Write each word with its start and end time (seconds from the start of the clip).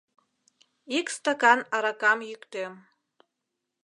Ик 0.97 1.07
стакан 1.15 1.59
аракам 1.75 2.19
йӱктем. 2.29 2.73